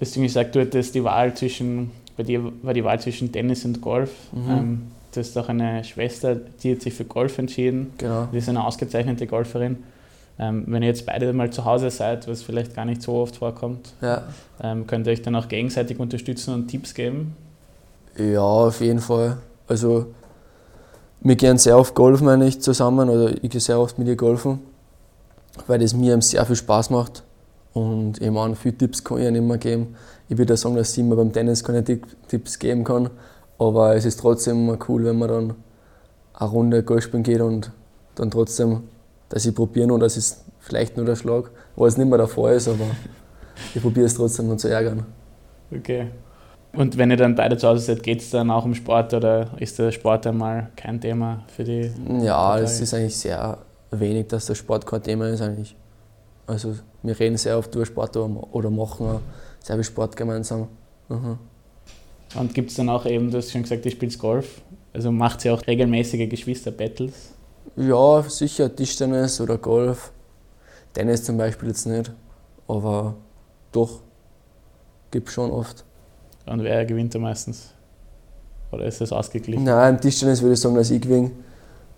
Deswegen 0.00 0.24
gesagt, 0.26 0.54
du 0.54 0.60
hattest 0.60 0.94
die 0.94 1.02
Wahl 1.02 1.34
zwischen, 1.34 1.90
bei 2.16 2.22
dir 2.22 2.52
war 2.62 2.74
die 2.74 2.84
Wahl 2.84 3.00
zwischen 3.00 3.32
Tennis 3.32 3.64
und 3.64 3.80
Golf. 3.80 4.12
Mhm. 4.32 4.50
Ähm, 4.50 4.82
du 5.12 5.20
hast 5.20 5.36
auch 5.36 5.48
eine 5.48 5.82
Schwester, 5.84 6.36
die 6.36 6.72
hat 6.72 6.82
sich 6.82 6.94
für 6.94 7.04
Golf 7.04 7.38
entschieden. 7.38 7.92
Genau. 7.98 8.28
Die 8.32 8.38
ist 8.38 8.48
eine 8.48 8.64
ausgezeichnete 8.64 9.26
Golferin. 9.26 9.78
Ähm, 10.40 10.64
wenn 10.68 10.82
ihr 10.82 10.88
jetzt 10.88 11.04
beide 11.04 11.32
mal 11.32 11.50
zu 11.50 11.64
Hause 11.64 11.90
seid, 11.90 12.28
was 12.28 12.42
vielleicht 12.42 12.76
gar 12.76 12.84
nicht 12.84 13.02
so 13.02 13.14
oft 13.14 13.36
vorkommt, 13.36 13.92
ja. 14.00 14.22
ähm, 14.62 14.86
könnt 14.86 15.08
ihr 15.08 15.12
euch 15.12 15.22
dann 15.22 15.34
auch 15.34 15.48
gegenseitig 15.48 15.98
unterstützen 15.98 16.54
und 16.54 16.68
Tipps 16.68 16.94
geben? 16.94 17.36
Ja, 18.16 18.40
auf 18.40 18.80
jeden 18.80 19.00
Fall. 19.00 19.38
Also 19.66 20.06
wir 21.20 21.36
gehen 21.36 21.58
sehr 21.58 21.78
oft 21.78 21.94
golfen 21.94 22.28
eigentlich 22.28 22.60
zusammen 22.60 23.08
oder 23.08 23.32
ich 23.42 23.50
gehe 23.50 23.60
sehr 23.60 23.78
oft 23.78 23.98
mit 23.98 24.08
ihr 24.08 24.16
golfen, 24.16 24.60
weil 25.66 25.78
das 25.78 25.94
mir 25.94 26.20
sehr 26.22 26.44
viel 26.46 26.56
Spaß 26.56 26.90
macht. 26.90 27.22
Und 27.72 28.20
ich 28.20 28.30
meine, 28.30 28.56
viele 28.56 28.76
Tipps 28.76 29.02
kann 29.02 29.18
ich 29.18 29.24
ihr 29.24 29.42
mehr 29.42 29.58
geben. 29.58 29.96
Ich 30.28 30.38
würde 30.38 30.56
sagen, 30.56 30.76
dass 30.76 30.92
sie 30.92 31.02
mir 31.02 31.16
beim 31.16 31.32
Tennis 31.32 31.64
keine 31.64 31.84
Tipps 31.84 32.58
geben 32.58 32.84
kann, 32.84 33.10
aber 33.58 33.94
es 33.94 34.04
ist 34.04 34.20
trotzdem 34.20 34.68
immer 34.68 34.78
cool, 34.88 35.04
wenn 35.04 35.18
man 35.18 35.28
dann 35.28 35.54
eine 36.34 36.50
Runde 36.50 36.82
Golf 36.82 37.04
spielen 37.04 37.22
geht 37.22 37.40
und 37.40 37.70
dann 38.14 38.30
trotzdem 38.30 38.82
dass 39.28 39.44
ich 39.44 39.54
probiere 39.54 39.92
und 39.92 40.00
dass 40.00 40.16
es 40.16 40.44
vielleicht 40.60 40.96
nur 40.96 41.06
der 41.06 41.16
Schlag, 41.16 41.50
was 41.76 41.96
nicht 41.96 42.08
mehr 42.08 42.26
Fall 42.26 42.54
ist, 42.54 42.68
aber 42.68 42.86
ich 43.74 43.80
probiere 43.80 44.06
es 44.06 44.14
trotzdem 44.14 44.48
noch 44.48 44.56
zu 44.56 44.68
ärgern. 44.68 45.04
Okay. 45.70 46.08
Und 46.72 46.98
wenn 46.98 47.10
ihr 47.10 47.16
dann 47.16 47.34
beide 47.34 47.56
zu 47.56 47.66
Hause 47.66 47.86
seid, 47.86 48.02
geht 48.02 48.20
es 48.20 48.30
dann 48.30 48.50
auch 48.50 48.64
um 48.64 48.74
Sport 48.74 49.14
oder 49.14 49.50
ist 49.58 49.78
der 49.78 49.90
Sport 49.90 50.26
einmal 50.26 50.70
kein 50.76 51.00
Thema 51.00 51.44
für 51.48 51.64
die? 51.64 51.90
Ja, 52.22 52.58
es 52.58 52.80
ist 52.80 52.94
eigentlich 52.94 53.16
sehr 53.16 53.58
wenig, 53.90 54.28
dass 54.28 54.46
der 54.46 54.54
Sport 54.54 54.86
kein 54.86 55.02
Thema 55.02 55.28
ist 55.28 55.40
eigentlich. 55.40 55.74
Also 56.46 56.74
wir 57.02 57.18
reden 57.18 57.36
sehr 57.36 57.58
oft 57.58 57.74
über 57.74 57.86
Sport 57.86 58.16
oder 58.16 58.70
machen 58.70 59.20
sehr 59.60 59.76
viel 59.76 59.84
Sport 59.84 60.16
gemeinsam. 60.16 60.68
Mhm. 61.08 61.38
Und 62.34 62.54
gibt 62.54 62.70
es 62.70 62.76
dann 62.76 62.90
auch 62.90 63.06
eben, 63.06 63.30
du 63.30 63.38
hast 63.38 63.50
schon 63.50 63.62
gesagt, 63.62 63.84
ihr 63.86 63.90
spielt 63.90 64.18
Golf, 64.18 64.60
also 64.92 65.10
macht 65.10 65.44
ihr 65.44 65.54
auch 65.54 65.66
regelmäßige 65.66 66.28
Geschwister-Battles? 66.28 67.32
Ja, 67.76 68.22
sicher 68.22 68.74
Tischtennis 68.74 69.40
oder 69.40 69.56
Golf. 69.56 70.12
Tennis 70.92 71.24
zum 71.24 71.36
Beispiel 71.36 71.68
jetzt 71.68 71.86
nicht, 71.86 72.10
aber 72.66 73.14
doch, 73.72 74.00
gibt 75.10 75.28
es 75.28 75.34
schon 75.34 75.50
oft. 75.50 75.84
Und 76.48 76.62
wer 76.62 76.84
gewinnt 76.84 77.14
da 77.14 77.18
meistens? 77.18 77.72
Oder 78.70 78.84
ist 78.84 79.00
das 79.00 79.12
ausgeglichen? 79.12 79.64
Nein, 79.64 79.94
im 79.94 80.00
Tischtennis 80.00 80.42
würde 80.42 80.54
ich 80.54 80.60
sagen, 80.60 80.74
dass 80.74 80.90
ich 80.90 81.00
gewinne. 81.00 81.30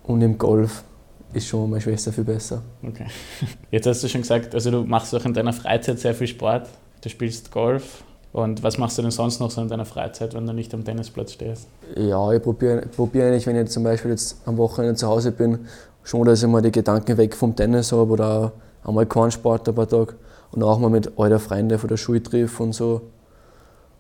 Und 0.05 0.23
im 0.23 0.39
Golf 0.39 0.85
ist 1.33 1.47
schon 1.47 1.71
meine 1.71 1.81
Schwester 1.81 2.13
viel 2.13 2.25
besser. 2.25 2.63
Okay. 2.83 3.07
Jetzt 3.71 3.87
hast 3.87 4.03
du 4.03 4.09
schon 4.09 4.23
gesagt, 4.23 4.55
also 4.55 4.71
du 4.71 4.83
machst 4.83 5.15
auch 5.15 5.25
in 5.25 5.35
deiner 5.35 5.53
Freizeit 5.53 5.99
sehr 5.99 6.15
viel 6.15 6.27
Sport. 6.27 6.69
Du 7.03 7.09
spielst 7.09 7.51
Golf. 7.51 8.03
Und 8.33 8.63
was 8.63 8.79
machst 8.79 8.97
du 8.97 9.03
denn 9.03 9.11
sonst 9.11 9.41
noch 9.41 9.51
so 9.51 9.61
in 9.61 9.69
deiner 9.69 9.85
Freizeit, 9.85 10.35
wenn 10.35 10.47
du 10.47 10.53
nicht 10.53 10.73
am 10.73 10.85
Tennisplatz 10.85 11.33
stehst? 11.33 11.67
Ja, 11.97 12.33
ich 12.33 12.41
probiere 12.41 12.83
probier 12.83 13.27
eigentlich, 13.27 13.47
wenn 13.47 13.57
ich 13.57 13.71
zum 13.71 13.83
Beispiel 13.83 14.13
jetzt 14.13 14.37
am 14.47 14.57
Wochenende 14.57 14.95
zu 14.95 15.09
Hause 15.09 15.33
bin, 15.33 15.59
schon, 16.05 16.25
dass 16.25 16.43
ich 16.43 16.49
mal 16.49 16.63
die 16.63 16.71
Gedanken 16.71 17.17
weg 17.17 17.35
vom 17.35 17.57
Tennis 17.57 17.91
habe 17.91 18.13
oder 18.13 18.53
einmal 18.85 19.07
keinen 19.07 19.33
Sport 19.33 19.69
ein 19.69 19.75
paar 19.75 19.89
Tage 19.89 20.15
und 20.53 20.63
auch 20.63 20.79
mal 20.79 20.91
mit 20.91 21.19
alten 21.19 21.41
Freunden 21.41 21.79
von 21.79 21.89
der 21.89 21.97
Schule 21.97 22.23
treffe 22.23 22.63
und 22.63 22.73
so. 22.73 23.03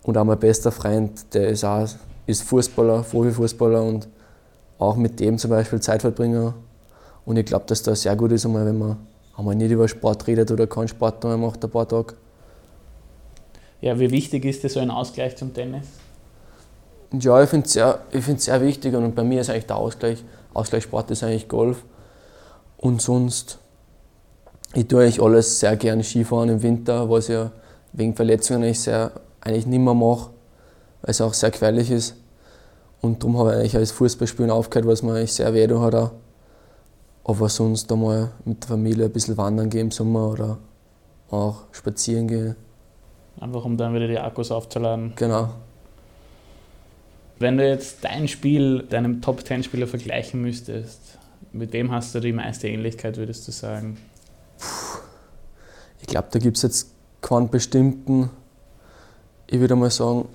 Und 0.03 0.17
auch 0.17 0.25
mein 0.25 0.39
bester 0.39 0.73
Freund, 0.73 1.35
der 1.35 1.49
ist 1.49 1.65
auch 1.65 1.87
ist 2.27 2.43
Fußballer, 2.43 3.03
Profifußballer 3.03 3.83
und 3.83 4.09
auch 4.79 4.97
mit 4.97 5.21
dem 5.21 5.37
zum 5.37 5.51
Beispiel 5.51 5.81
Zeit 5.81 6.01
verbringen. 6.01 6.55
Und 7.25 7.37
ich 7.37 7.45
glaube, 7.45 7.65
dass 7.67 7.83
das 7.83 8.03
sehr 8.03 8.17
gut 8.17 8.33
ist, 8.33 8.45
wenn 8.45 8.79
man 8.79 8.97
einmal 9.37 9.55
nicht 9.55 9.71
über 9.71 9.89
Sport 9.89 10.27
redet 10.27 10.51
oder 10.51 10.67
keinen 10.67 10.89
Sport 10.89 11.23
mehr 11.25 11.37
macht 11.37 11.65
ein 11.65 11.71
paar 11.71 11.87
Tage. 11.87 12.15
Ja, 13.81 13.99
wie 13.99 14.11
wichtig 14.11 14.45
ist 14.45 14.63
dir 14.63 14.69
so 14.69 14.81
ein 14.81 14.91
Ausgleich 14.91 15.37
zum 15.37 15.53
Tennis? 15.53 15.87
Ja, 17.19 17.43
ich 17.43 17.51
finde 17.51 17.67
es 17.67 17.73
sehr, 17.73 17.99
sehr 18.37 18.61
wichtig 18.61 18.95
und 18.95 19.15
bei 19.15 19.25
mir 19.25 19.41
ist 19.41 19.51
eigentlich 19.51 19.67
der 19.67 19.77
Ausgleich. 19.77 20.23
Ausgleichssport 20.55 21.11
ist 21.11 21.23
eigentlich 21.23 21.49
Golf. 21.49 21.85
Und 22.77 23.03
sonst, 23.03 23.59
ich 24.75 24.87
tue 24.87 25.03
eigentlich 25.03 25.21
alles 25.21 25.61
sehr 25.61 25.77
gerne 25.77 26.05
Skifahren 26.05 26.49
im 26.49 26.63
Winter, 26.63 27.11
was 27.11 27.29
ja 27.29 27.51
wegen 27.93 28.15
Verletzungen 28.15 28.63
eigentlich, 28.63 28.81
sehr, 28.81 29.11
eigentlich 29.41 29.67
nicht 29.67 29.81
mehr 29.81 29.95
mache, 29.95 30.31
weil 31.03 31.11
es 31.11 31.21
auch 31.21 31.35
sehr 31.35 31.51
gefährlich 31.51 31.91
ist. 31.91 32.17
Und 33.01 33.23
darum 33.23 33.39
habe 33.39 33.51
ich 33.51 33.57
eigentlich 33.57 33.77
als 33.77 33.93
Fußballspielen 33.93 34.51
aufgehört, 34.51 34.87
was 34.87 35.03
mir 35.03 35.15
eigentlich 35.15 35.33
sehr 35.33 35.55
weh 35.55 35.67
hat. 35.67 35.95
Auch. 35.95 36.13
Aber 37.25 37.49
sonst 37.49 37.91
einmal 37.93 38.33
mit 38.45 38.63
der 38.63 38.69
Familie 38.69 39.07
ein 39.07 39.13
bisschen 39.13 39.37
wandern 39.37 39.71
gehen 39.71 39.87
im 39.87 39.91
Sommer 39.91 40.31
oder 40.31 40.59
auch 41.31 41.65
spazieren 41.73 42.29
gehen. 42.29 42.57
Einfach 43.41 43.65
um 43.65 43.77
dann 43.77 43.95
wieder 43.95 44.09
die 44.09 44.19
Akkus 44.19 44.51
aufzuladen. 44.51 45.13
Genau. 45.17 45.51
Wenn 47.39 47.57
du 47.57 47.67
jetzt 47.67 48.05
dein 48.05 48.29
Spiel 48.29 48.83
deinem 48.83 49.23
Top-10-Spieler 49.23 49.87
vergleichen 49.87 50.43
müsstest, 50.43 51.19
mit 51.53 51.73
wem 51.73 51.91
hast 51.91 52.15
du 52.15 52.21
die 52.21 52.33
meiste 52.33 52.69
Ähnlichkeit, 52.69 53.17
würdest 53.17 53.49
du 53.49 53.53
sagen? 53.53 53.97
Ich 56.01 56.07
glaube, 56.07 56.29
da 56.31 56.39
gibt 56.39 56.59
es 56.59 56.63
jetzt 56.63 56.93
keinen 57.23 57.49
bestimmten. 57.49 58.29
Ich 59.53 59.59
würde 59.59 59.75
mal 59.75 59.91
sagen, 59.91 60.29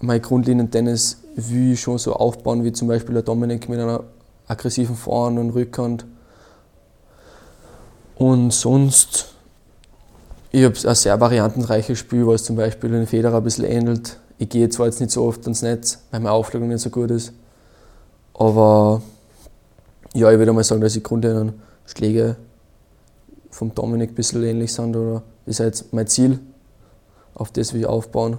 mein 0.00 0.22
Grundlinien-Tennis 0.22 1.22
will 1.34 1.72
ich 1.72 1.80
schon 1.80 1.98
so 1.98 2.12
aufbauen, 2.12 2.62
wie 2.62 2.70
zum 2.70 2.86
Beispiel 2.86 3.14
der 3.14 3.24
Dominik 3.24 3.68
mit 3.68 3.80
einer 3.80 4.04
aggressiven 4.46 4.94
Vorhand 4.94 5.40
und 5.40 5.50
Rückhand. 5.50 6.06
Und 8.14 8.52
sonst 8.52 9.34
ich 10.52 10.62
habe 10.62 10.76
ein 10.88 10.94
sehr 10.94 11.20
variantenreiches 11.20 11.98
Spiel, 11.98 12.28
was 12.28 12.44
zum 12.44 12.54
Beispiel 12.54 12.88
den 12.90 13.08
Federer 13.08 13.38
ein 13.38 13.42
bisschen 13.42 13.64
ähnelt. 13.64 14.20
Ich 14.38 14.48
gehe 14.48 14.68
zwar 14.68 14.86
jetzt 14.86 15.00
nicht 15.00 15.10
so 15.10 15.24
oft 15.24 15.42
ans 15.42 15.62
Netz, 15.62 15.98
weil 16.12 16.20
meine 16.20 16.30
Aufschlagung 16.30 16.68
nicht 16.68 16.80
so 16.80 16.90
gut 16.90 17.10
ist. 17.10 17.32
Aber 18.34 19.02
ja, 20.14 20.30
ich 20.30 20.38
würde 20.38 20.52
mal 20.52 20.62
sagen, 20.62 20.80
dass 20.80 20.92
die 20.92 21.02
grundlegenden 21.02 21.60
Schläge 21.86 22.36
vom 23.50 23.74
Dominik 23.74 24.12
ein 24.12 24.14
bisschen 24.14 24.44
ähnlich 24.44 24.72
sind. 24.72 24.94
Oder 24.94 25.24
das 25.44 25.58
ist 25.58 25.58
jetzt 25.58 25.92
mein 25.92 26.06
Ziel, 26.06 26.38
auf 27.34 27.52
das 27.52 27.72
will 27.72 27.80
ich 27.80 27.86
aufbauen. 27.86 28.38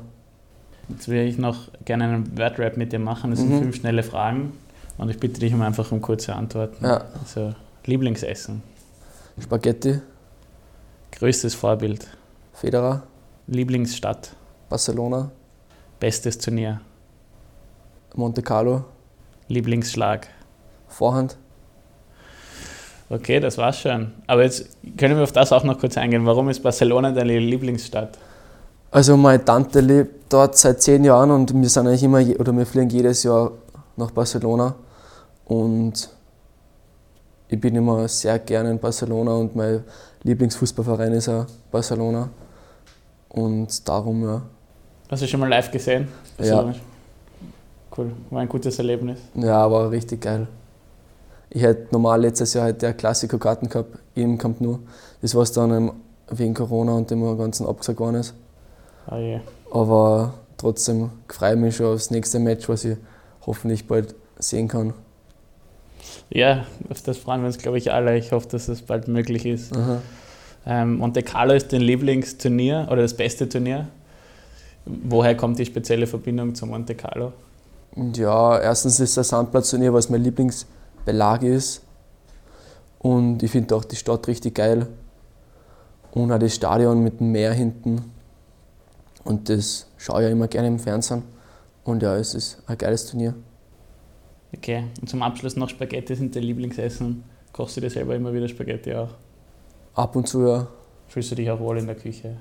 Jetzt 0.89 1.07
würde 1.07 1.23
ich 1.23 1.37
noch 1.37 1.69
gerne 1.83 2.05
einen 2.05 2.37
Wordrap 2.37 2.77
mit 2.77 2.93
dir 2.93 2.99
machen. 2.99 3.31
Das 3.31 3.39
sind 3.39 3.51
mhm. 3.51 3.59
fünf 3.59 3.75
schnelle 3.77 4.03
Fragen. 4.03 4.53
Und 4.97 5.09
ich 5.09 5.19
bitte 5.19 5.39
dich 5.39 5.53
um 5.53 5.61
einfach 5.61 5.91
um 5.91 6.01
kurze 6.01 6.35
Antworten. 6.35 6.85
Ja. 6.85 7.05
Also, 7.19 7.53
Lieblingsessen? 7.85 8.61
Spaghetti. 9.41 9.99
Größtes 11.11 11.55
Vorbild? 11.55 12.07
Federer. 12.53 13.03
Lieblingsstadt? 13.47 14.33
Barcelona. 14.69 15.31
Bestes 15.99 16.37
Turnier? 16.37 16.81
Monte 18.15 18.41
Carlo. 18.41 18.85
Lieblingsschlag? 19.47 20.27
Vorhand. 20.87 21.37
Okay, 23.09 23.39
das 23.39 23.57
war's 23.57 23.79
schon. 23.79 24.13
Aber 24.25 24.43
jetzt 24.43 24.77
können 24.97 25.15
wir 25.15 25.23
auf 25.23 25.31
das 25.31 25.51
auch 25.51 25.63
noch 25.63 25.79
kurz 25.79 25.97
eingehen. 25.97 26.25
Warum 26.25 26.49
ist 26.49 26.63
Barcelona 26.63 27.11
deine 27.11 27.37
Lieblingsstadt? 27.37 28.17
Also 28.95 29.17
meine 29.17 29.43
Tante 29.43 29.81
lebt 29.81 30.31
dort 30.31 30.57
seit 30.57 30.81
zehn 30.81 31.03
Jahren 31.03 31.29
und 31.29 31.53
wir 31.53 31.67
sind 31.67 31.85
eigentlich 31.85 32.03
immer 32.03 32.21
oder 32.39 32.53
wir 32.53 32.65
fliegen 32.65 32.89
jedes 32.89 33.23
Jahr 33.23 33.51
nach 33.97 34.09
Barcelona 34.11 34.73
und 35.43 36.09
ich 37.49 37.59
bin 37.59 37.75
immer 37.75 38.07
sehr 38.07 38.39
gerne 38.39 38.71
in 38.71 38.79
Barcelona 38.79 39.33
und 39.33 39.53
mein 39.53 39.83
Lieblingsfußballverein 40.23 41.11
ist 41.11 41.27
auch 41.27 41.45
Barcelona. 41.69 42.29
Und 43.27 43.85
darum, 43.85 44.23
ja. 44.23 44.41
Hast 45.11 45.23
du 45.23 45.27
schon 45.27 45.41
mal 45.41 45.49
live 45.49 45.69
gesehen? 45.71 46.07
Ja. 46.39 46.73
Cool, 47.97 48.13
war 48.29 48.39
ein 48.39 48.47
gutes 48.47 48.79
Erlebnis. 48.79 49.19
Ja, 49.33 49.69
war 49.69 49.91
richtig 49.91 50.21
geil. 50.21 50.47
ich 51.49 51.63
hätte 51.63 51.87
normal 51.91 52.21
letztes 52.21 52.53
Jahr 52.53 52.63
halt 52.63 52.81
der 52.81 52.93
Klassiker-Karten 52.93 53.67
gehabt 53.67 53.99
im 54.13 54.37
Camp 54.37 54.61
Nou. 54.61 54.79
Das 55.21 55.35
war 55.35 55.43
es 55.43 55.51
dann 55.51 55.91
wegen 56.29 56.53
Corona 56.53 56.93
und 56.93 57.11
dem 57.11 57.37
Ganzen 57.37 57.67
abgesagt 57.67 57.99
worden 57.99 58.21
ist. 58.21 58.33
Oh. 59.09 59.39
Aber 59.71 60.33
trotzdem 60.57 61.11
freue 61.27 61.53
ich 61.53 61.59
mich 61.59 61.75
schon 61.75 61.87
aufs 61.87 62.11
nächste 62.11 62.39
Match, 62.39 62.67
was 62.69 62.85
ich 62.85 62.97
hoffentlich 63.45 63.87
bald 63.87 64.15
sehen 64.39 64.67
kann. 64.67 64.93
Ja, 66.29 66.65
auf 66.89 67.01
das 67.01 67.17
freuen 67.17 67.41
wir 67.41 67.47
uns, 67.47 67.57
glaube 67.57 67.77
ich, 67.77 67.91
alle. 67.91 68.17
Ich 68.17 68.31
hoffe, 68.31 68.47
dass 68.49 68.65
das 68.65 68.81
bald 68.81 69.07
möglich 69.07 69.45
ist. 69.45 69.71
Ähm, 70.65 70.97
Monte 70.97 71.21
Carlo 71.21 71.53
ist 71.53 71.71
dein 71.71 71.81
Lieblingsturnier 71.81 72.87
oder 72.89 73.03
das 73.03 73.15
beste 73.15 73.47
Turnier. 73.47 73.87
Woher 74.85 75.35
kommt 75.35 75.59
die 75.59 75.65
spezielle 75.65 76.07
Verbindung 76.07 76.55
zu 76.55 76.65
Monte 76.65 76.95
Carlo? 76.95 77.33
Ja, 78.15 78.59
erstens 78.59 78.99
ist 78.99 79.17
das 79.17 79.29
Sandplatzturnier, 79.29 79.93
was 79.93 80.09
mein 80.09 80.23
Lieblingsbelag 80.23 81.43
ist. 81.43 81.81
Und 82.99 83.43
ich 83.43 83.51
finde 83.51 83.75
auch 83.75 83.85
die 83.85 83.95
Stadt 83.95 84.27
richtig 84.27 84.55
geil. 84.55 84.87
Und 86.11 86.31
auch 86.31 86.39
das 86.39 86.55
Stadion 86.55 87.03
mit 87.03 87.19
dem 87.19 87.31
Meer 87.31 87.53
hinten. 87.53 88.11
Und 89.25 89.49
das 89.49 89.87
schaue 89.97 90.21
ich 90.21 90.27
ja 90.27 90.31
immer 90.31 90.47
gerne 90.47 90.69
im 90.69 90.79
Fernsehen. 90.79 91.23
Und 91.83 92.01
ja, 92.01 92.15
es 92.15 92.33
ist 92.33 92.63
ein 92.67 92.77
geiles 92.77 93.07
Turnier. 93.07 93.33
Okay, 94.55 94.85
und 95.01 95.09
zum 95.09 95.21
Abschluss 95.21 95.57
noch 95.57 95.67
Spaghetti 95.67 96.15
sind 96.15 96.35
dein 96.35 96.43
Lieblingsessen. 96.43 97.23
Kochst 97.51 97.75
du 97.75 97.81
dir 97.81 97.89
selber 97.89 98.15
immer 98.15 98.33
wieder 98.33 98.47
Spaghetti 98.47 98.93
auch? 98.93 99.09
Ab 99.95 100.15
und 100.15 100.27
zu 100.27 100.47
ja. 100.47 100.67
Fühlst 101.07 101.31
du 101.31 101.35
dich 101.35 101.49
auch 101.49 101.59
wohl 101.59 101.77
in 101.77 101.87
der 101.87 101.95
Küche? 101.95 102.37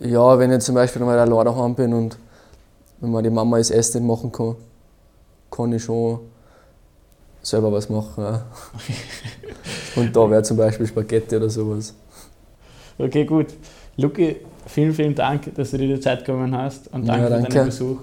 Ja, 0.00 0.38
wenn 0.38 0.52
ich 0.52 0.60
zum 0.60 0.74
Beispiel 0.74 1.02
mal 1.02 1.18
allein 1.18 1.44
daheim 1.44 1.74
bin 1.74 1.94
und 1.94 2.18
wenn 3.00 3.10
man 3.10 3.22
die 3.22 3.30
Mama 3.30 3.58
das 3.58 3.70
Essen 3.70 4.06
machen 4.06 4.32
kann, 4.32 4.56
kann 5.50 5.72
ich 5.72 5.84
schon 5.84 6.20
selber 7.42 7.70
was 7.72 7.88
machen. 7.88 8.24
Ja. 8.24 8.46
und 9.96 10.14
da 10.14 10.30
wäre 10.30 10.42
zum 10.42 10.56
Beispiel 10.56 10.86
Spaghetti 10.86 11.36
oder 11.36 11.48
sowas. 11.48 11.94
Okay, 12.98 13.24
gut. 13.24 13.48
Luki, 13.96 14.36
vielen, 14.66 14.92
vielen 14.92 15.14
Dank, 15.14 15.54
dass 15.54 15.70
du 15.70 15.78
dir 15.78 15.94
die 15.94 16.00
Zeit 16.00 16.24
genommen 16.24 16.56
hast 16.56 16.92
und 16.92 17.06
danke 17.06 17.22
Ja, 17.22 17.26
für 17.28 17.42
danke. 17.42 17.54
deinen 17.54 17.66
Besuch. 17.66 17.98